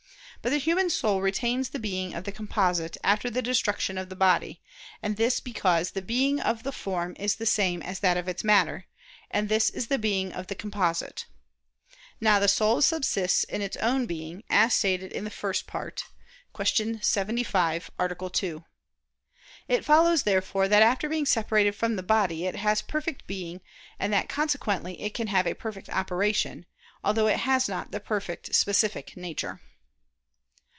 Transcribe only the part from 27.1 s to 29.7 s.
it has not the perfect specific nature.